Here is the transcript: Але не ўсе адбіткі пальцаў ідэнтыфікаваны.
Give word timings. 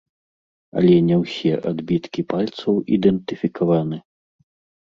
Але 0.79 0.95
не 1.09 1.15
ўсе 1.23 1.51
адбіткі 1.71 2.21
пальцаў 2.33 2.81
ідэнтыфікаваны. 2.99 3.97